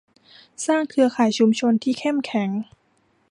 [0.65, 2.49] สร้างเครือข่ายชุมชนที่เข้มแข็ง